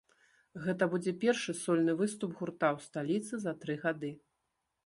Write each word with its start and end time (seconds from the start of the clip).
Гэта 0.63 0.87
будзе 0.93 1.13
першы 1.25 1.55
сольны 1.59 1.93
выступ 2.01 2.31
гурта 2.39 2.67
ў 2.79 2.89
сталіцы 2.89 3.33
за 3.45 3.53
тры 3.63 3.77
гады. 3.85 4.11